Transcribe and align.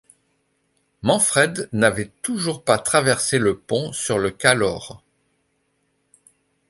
Manfred 1.03 1.69
n'avait 1.73 2.09
toujours 2.23 2.63
pas 2.65 2.79
traversé 2.79 3.37
le 3.37 3.55
pont 3.59 3.93
sur 3.93 4.17
le 4.17 4.31
Calore. 4.31 5.03